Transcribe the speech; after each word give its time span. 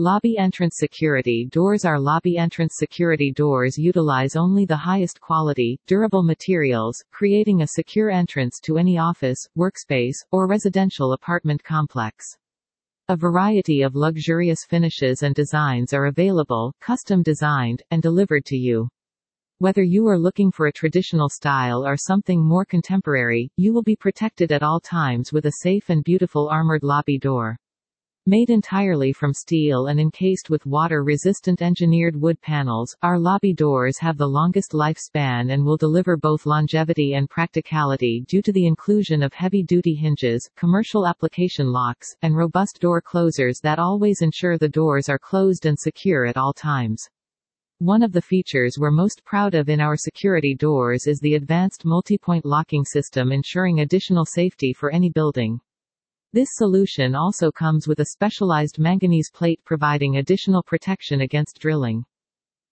Lobby 0.00 0.38
entrance 0.38 0.76
security 0.78 1.44
doors 1.52 1.84
Our 1.84 2.00
lobby 2.00 2.38
entrance 2.38 2.76
security 2.78 3.30
doors 3.30 3.76
utilize 3.76 4.34
only 4.34 4.64
the 4.64 4.74
highest 4.74 5.20
quality, 5.20 5.78
durable 5.86 6.22
materials, 6.22 7.04
creating 7.12 7.60
a 7.60 7.66
secure 7.66 8.08
entrance 8.08 8.60
to 8.60 8.78
any 8.78 8.96
office, 8.96 9.46
workspace, 9.58 10.16
or 10.32 10.46
residential 10.46 11.12
apartment 11.12 11.62
complex. 11.62 12.24
A 13.10 13.16
variety 13.16 13.82
of 13.82 13.94
luxurious 13.94 14.64
finishes 14.64 15.22
and 15.22 15.34
designs 15.34 15.92
are 15.92 16.06
available, 16.06 16.72
custom 16.80 17.22
designed, 17.22 17.82
and 17.90 18.00
delivered 18.00 18.46
to 18.46 18.56
you. 18.56 18.88
Whether 19.58 19.82
you 19.82 20.08
are 20.08 20.18
looking 20.18 20.50
for 20.50 20.68
a 20.68 20.72
traditional 20.72 21.28
style 21.28 21.86
or 21.86 21.98
something 21.98 22.42
more 22.42 22.64
contemporary, 22.64 23.50
you 23.58 23.74
will 23.74 23.82
be 23.82 23.96
protected 23.96 24.50
at 24.50 24.62
all 24.62 24.80
times 24.80 25.30
with 25.30 25.44
a 25.44 25.56
safe 25.60 25.90
and 25.90 26.02
beautiful 26.02 26.48
armored 26.48 26.84
lobby 26.84 27.18
door. 27.18 27.58
Made 28.30 28.48
entirely 28.48 29.12
from 29.12 29.34
steel 29.34 29.88
and 29.88 29.98
encased 29.98 30.50
with 30.50 30.64
water-resistant 30.64 31.60
engineered 31.60 32.14
wood 32.14 32.40
panels, 32.40 32.94
our 33.02 33.18
lobby 33.18 33.52
doors 33.52 33.98
have 33.98 34.18
the 34.18 34.28
longest 34.28 34.70
lifespan 34.70 35.52
and 35.52 35.64
will 35.64 35.76
deliver 35.76 36.16
both 36.16 36.46
longevity 36.46 37.14
and 37.14 37.28
practicality 37.28 38.20
due 38.28 38.40
to 38.42 38.52
the 38.52 38.68
inclusion 38.68 39.24
of 39.24 39.32
heavy-duty 39.32 39.96
hinges, 39.96 40.48
commercial 40.54 41.08
application 41.08 41.72
locks, 41.72 42.14
and 42.22 42.36
robust 42.36 42.78
door 42.78 43.00
closers 43.00 43.58
that 43.64 43.80
always 43.80 44.22
ensure 44.22 44.56
the 44.56 44.68
doors 44.68 45.08
are 45.08 45.18
closed 45.18 45.66
and 45.66 45.76
secure 45.76 46.24
at 46.24 46.36
all 46.36 46.52
times. 46.52 47.08
One 47.78 48.04
of 48.04 48.12
the 48.12 48.22
features 48.22 48.78
we're 48.78 48.92
most 48.92 49.24
proud 49.24 49.56
of 49.56 49.68
in 49.68 49.80
our 49.80 49.96
security 49.96 50.54
doors 50.54 51.08
is 51.08 51.18
the 51.18 51.34
advanced 51.34 51.84
multi-point 51.84 52.44
locking 52.44 52.84
system 52.84 53.32
ensuring 53.32 53.80
additional 53.80 54.24
safety 54.24 54.72
for 54.72 54.92
any 54.92 55.10
building. 55.10 55.60
This 56.32 56.50
solution 56.54 57.16
also 57.16 57.50
comes 57.50 57.88
with 57.88 57.98
a 57.98 58.04
specialized 58.04 58.78
manganese 58.78 59.32
plate 59.32 59.60
providing 59.64 60.18
additional 60.18 60.62
protection 60.62 61.22
against 61.22 61.58
drilling. 61.58 62.04